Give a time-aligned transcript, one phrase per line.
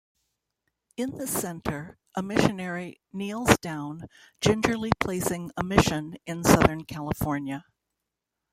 [0.97, 4.07] In the center, a Missionary kneels down,
[4.39, 7.63] gingerly placing a mission in Southern California.